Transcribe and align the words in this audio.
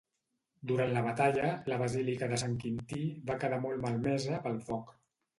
Durant 0.69 0.93
la 0.93 1.01
batalla, 1.07 1.49
la 1.71 1.77
Basílica 1.81 2.29
de 2.31 2.39
Sant 2.43 2.55
Quintí 2.63 3.01
va 3.27 3.35
quedar 3.43 3.59
molt 3.67 3.83
malmesa 3.83 4.41
pel 4.47 4.57
foc. 4.71 4.91